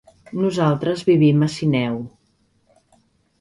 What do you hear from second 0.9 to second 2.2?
vivim a Sineu.